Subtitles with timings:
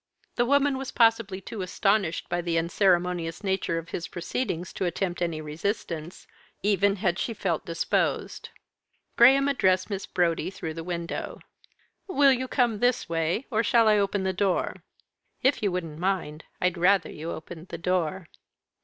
[0.35, 5.21] The woman was possibly too astonished by the unceremonious nature of his proceedings to attempt
[5.21, 6.25] any resistance,
[6.63, 8.49] even had she felt disposed.
[9.15, 11.39] Graham addressed Miss Brodie through the window.
[12.07, 13.45] "Will you come this way?
[13.51, 14.77] or shall I open the door?"
[15.43, 18.25] "If you wouldn't mind, I'd rather you opened the door."